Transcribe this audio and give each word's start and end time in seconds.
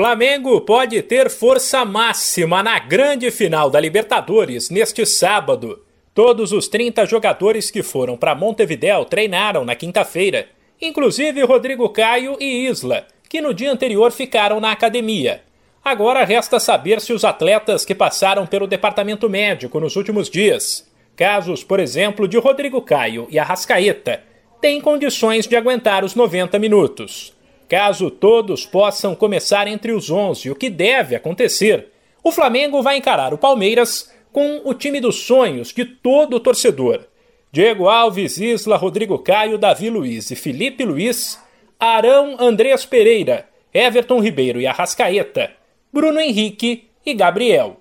Flamengo 0.00 0.62
pode 0.62 1.02
ter 1.02 1.28
força 1.28 1.84
máxima 1.84 2.62
na 2.62 2.78
grande 2.78 3.30
final 3.30 3.68
da 3.68 3.78
Libertadores 3.78 4.70
neste 4.70 5.04
sábado. 5.04 5.84
Todos 6.14 6.52
os 6.52 6.68
30 6.68 7.04
jogadores 7.04 7.70
que 7.70 7.82
foram 7.82 8.16
para 8.16 8.34
Montevidéu 8.34 9.04
treinaram 9.04 9.62
na 9.62 9.74
quinta-feira, 9.74 10.48
inclusive 10.80 11.42
Rodrigo 11.42 11.86
Caio 11.90 12.38
e 12.40 12.66
Isla, 12.66 13.06
que 13.28 13.42
no 13.42 13.52
dia 13.52 13.70
anterior 13.70 14.10
ficaram 14.10 14.58
na 14.58 14.72
academia. 14.72 15.42
Agora 15.84 16.24
resta 16.24 16.58
saber 16.58 16.98
se 17.02 17.12
os 17.12 17.22
atletas 17.22 17.84
que 17.84 17.94
passaram 17.94 18.46
pelo 18.46 18.66
departamento 18.66 19.28
médico 19.28 19.78
nos 19.78 19.96
últimos 19.96 20.30
dias, 20.30 20.90
casos, 21.14 21.62
por 21.62 21.78
exemplo, 21.78 22.26
de 22.26 22.38
Rodrigo 22.38 22.80
Caio 22.80 23.26
e 23.28 23.38
Arrascaeta, 23.38 24.22
têm 24.62 24.80
condições 24.80 25.46
de 25.46 25.56
aguentar 25.56 26.06
os 26.06 26.14
90 26.14 26.58
minutos. 26.58 27.38
Caso 27.70 28.10
todos 28.10 28.66
possam 28.66 29.14
começar 29.14 29.68
entre 29.68 29.92
os 29.92 30.10
11, 30.10 30.50
o 30.50 30.56
que 30.56 30.68
deve 30.68 31.14
acontecer, 31.14 31.92
o 32.20 32.32
Flamengo 32.32 32.82
vai 32.82 32.96
encarar 32.96 33.32
o 33.32 33.38
Palmeiras 33.38 34.12
com 34.32 34.62
o 34.64 34.74
time 34.74 34.98
dos 34.98 35.20
sonhos 35.20 35.72
de 35.72 35.84
todo 35.84 36.40
torcedor. 36.40 37.04
Diego 37.52 37.88
Alves, 37.88 38.38
Isla, 38.38 38.76
Rodrigo 38.76 39.16
Caio, 39.20 39.56
Davi 39.56 39.88
Luiz 39.88 40.32
e 40.32 40.34
Felipe 40.34 40.84
Luiz, 40.84 41.40
Arão 41.78 42.34
Andreas 42.40 42.84
Pereira, 42.84 43.48
Everton 43.72 44.18
Ribeiro 44.18 44.60
e 44.60 44.66
Arrascaeta, 44.66 45.52
Bruno 45.92 46.18
Henrique 46.18 46.88
e 47.06 47.14
Gabriel. 47.14 47.76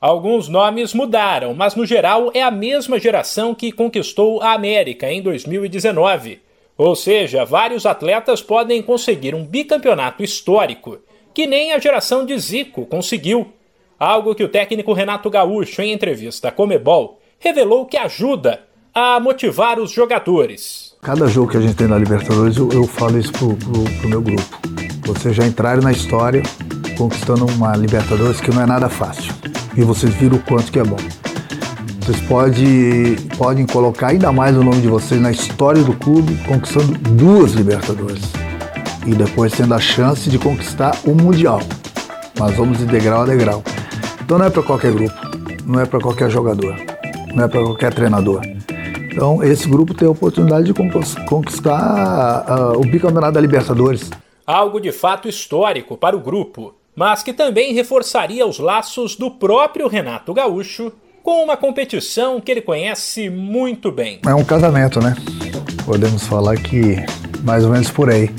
Alguns 0.00 0.48
nomes 0.48 0.94
mudaram, 0.94 1.52
mas 1.52 1.74
no 1.74 1.84
geral 1.84 2.30
é 2.32 2.40
a 2.40 2.50
mesma 2.50 2.98
geração 2.98 3.54
que 3.54 3.72
conquistou 3.72 4.40
a 4.40 4.54
América 4.54 5.12
em 5.12 5.20
2019 5.20 6.40
ou 6.76 6.96
seja, 6.96 7.44
vários 7.44 7.86
atletas 7.86 8.42
podem 8.42 8.82
conseguir 8.82 9.34
um 9.34 9.44
bicampeonato 9.44 10.22
histórico, 10.22 10.98
que 11.32 11.46
nem 11.46 11.72
a 11.72 11.78
geração 11.78 12.26
de 12.26 12.36
Zico 12.38 12.86
conseguiu. 12.86 13.52
Algo 13.98 14.34
que 14.34 14.42
o 14.42 14.48
técnico 14.48 14.92
Renato 14.92 15.30
Gaúcho, 15.30 15.80
em 15.80 15.92
entrevista 15.92 16.48
à 16.48 16.52
Comebol, 16.52 17.20
revelou 17.38 17.86
que 17.86 17.96
ajuda 17.96 18.64
a 18.92 19.18
motivar 19.20 19.78
os 19.78 19.90
jogadores. 19.90 20.96
Cada 21.00 21.26
jogo 21.26 21.50
que 21.50 21.56
a 21.56 21.60
gente 21.60 21.74
tem 21.74 21.86
na 21.86 21.98
Libertadores, 21.98 22.56
eu, 22.56 22.70
eu 22.72 22.86
falo 22.86 23.18
isso 23.18 23.32
pro, 23.32 23.56
pro, 23.56 23.84
pro 24.00 24.08
meu 24.08 24.22
grupo. 24.22 24.58
Vocês 25.06 25.36
já 25.36 25.46
entraram 25.46 25.82
na 25.82 25.92
história 25.92 26.42
conquistando 26.96 27.46
uma 27.46 27.76
Libertadores 27.76 28.40
que 28.40 28.50
não 28.50 28.62
é 28.62 28.66
nada 28.66 28.88
fácil. 28.88 29.32
E 29.76 29.82
vocês 29.82 30.14
viram 30.14 30.36
o 30.36 30.42
quanto 30.42 30.70
que 30.70 30.78
é 30.78 30.84
bom. 30.84 30.96
Vocês 32.04 32.20
pode, 32.28 33.16
podem 33.38 33.64
colocar 33.64 34.08
ainda 34.08 34.30
mais 34.30 34.54
o 34.54 34.62
nome 34.62 34.82
de 34.82 34.88
vocês 34.88 35.18
na 35.18 35.30
história 35.30 35.82
do 35.82 35.94
clube, 35.94 36.36
conquistando 36.46 36.98
duas 36.98 37.52
Libertadores. 37.52 38.22
E 39.06 39.14
depois 39.14 39.54
tendo 39.54 39.72
a 39.72 39.80
chance 39.80 40.28
de 40.28 40.38
conquistar 40.38 40.94
o 41.06 41.14
Mundial. 41.14 41.60
Mas 42.38 42.54
vamos 42.56 42.76
de 42.76 42.84
degrau 42.84 43.22
a 43.22 43.24
degrau. 43.24 43.62
Então 44.22 44.36
não 44.38 44.44
é 44.44 44.50
para 44.50 44.62
qualquer 44.62 44.92
grupo, 44.92 45.14
não 45.64 45.80
é 45.80 45.86
para 45.86 45.98
qualquer 45.98 46.28
jogador, 46.28 46.76
não 47.34 47.44
é 47.44 47.48
para 47.48 47.62
qualquer 47.62 47.94
treinador. 47.94 48.42
Então 49.10 49.42
esse 49.42 49.66
grupo 49.66 49.94
tem 49.94 50.06
a 50.06 50.10
oportunidade 50.10 50.66
de 50.66 50.74
conquistar 51.24 52.44
uh, 52.46 52.78
o 52.78 52.82
bicampeonato 52.82 53.32
da 53.32 53.40
Libertadores. 53.40 54.10
Algo 54.46 54.78
de 54.78 54.92
fato 54.92 55.26
histórico 55.26 55.96
para 55.96 56.14
o 56.14 56.20
grupo, 56.20 56.74
mas 56.94 57.22
que 57.22 57.32
também 57.32 57.72
reforçaria 57.72 58.46
os 58.46 58.58
laços 58.58 59.16
do 59.16 59.30
próprio 59.30 59.88
Renato 59.88 60.34
Gaúcho 60.34 60.92
com 61.24 61.42
uma 61.42 61.56
competição 61.56 62.38
que 62.38 62.52
ele 62.52 62.60
conhece 62.60 63.30
muito 63.30 63.90
bem. 63.90 64.20
É 64.26 64.34
um 64.34 64.44
casamento, 64.44 65.00
né? 65.00 65.16
Podemos 65.86 66.26
falar 66.26 66.54
que 66.56 66.96
mais 67.42 67.64
ou 67.64 67.70
menos 67.70 67.90
por 67.90 68.10
aí. 68.10 68.30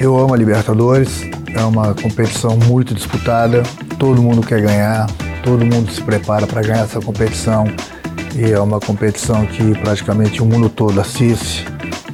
Eu 0.00 0.16
amo 0.18 0.32
a 0.32 0.36
Libertadores, 0.38 1.20
é 1.54 1.62
uma 1.62 1.94
competição 1.94 2.56
muito 2.56 2.94
disputada, 2.94 3.62
todo 3.98 4.22
mundo 4.22 4.40
quer 4.40 4.62
ganhar, 4.62 5.06
todo 5.44 5.66
mundo 5.66 5.92
se 5.92 6.00
prepara 6.00 6.46
para 6.46 6.62
ganhar 6.62 6.84
essa 6.84 6.98
competição 6.98 7.66
e 8.34 8.50
é 8.50 8.58
uma 8.58 8.80
competição 8.80 9.44
que 9.44 9.78
praticamente 9.80 10.40
o 10.40 10.46
mundo 10.46 10.70
todo 10.70 10.98
assiste. 10.98 11.66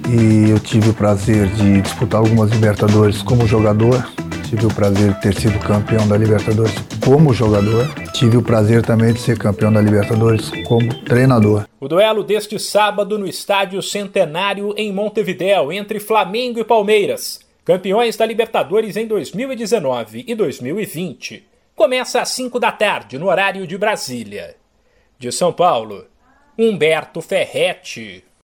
E 0.08 0.50
eu 0.50 0.58
tive 0.58 0.90
o 0.90 0.94
prazer 0.94 1.46
de 1.50 1.82
disputar 1.82 2.20
algumas 2.20 2.50
Libertadores 2.50 3.22
como 3.22 3.46
jogador 3.46 4.04
Tive 4.48 4.64
o 4.64 4.72
prazer 4.72 5.12
de 5.12 5.20
ter 5.20 5.34
sido 5.34 5.58
campeão 5.58 6.06
da 6.06 6.16
Libertadores 6.16 6.72
como 7.04 7.34
jogador. 7.34 7.84
Tive 8.12 8.36
o 8.36 8.42
prazer 8.42 8.80
também 8.80 9.12
de 9.12 9.18
ser 9.18 9.36
campeão 9.36 9.72
da 9.72 9.80
Libertadores 9.80 10.52
como 10.68 10.94
treinador. 11.02 11.66
O 11.80 11.88
duelo 11.88 12.22
deste 12.22 12.56
sábado 12.56 13.18
no 13.18 13.26
Estádio 13.26 13.82
Centenário 13.82 14.72
em 14.76 14.92
Montevidéu 14.92 15.72
entre 15.72 15.98
Flamengo 15.98 16.60
e 16.60 16.64
Palmeiras, 16.64 17.40
campeões 17.64 18.16
da 18.16 18.24
Libertadores 18.24 18.96
em 18.96 19.08
2019 19.08 20.24
e 20.28 20.34
2020, 20.36 21.44
começa 21.74 22.20
às 22.20 22.28
5 22.28 22.60
da 22.60 22.70
tarde 22.70 23.18
no 23.18 23.26
horário 23.26 23.66
de 23.66 23.76
Brasília. 23.76 24.54
De 25.18 25.32
São 25.32 25.52
Paulo, 25.52 26.04
Humberto 26.56 27.20
Ferretti. 27.20 28.22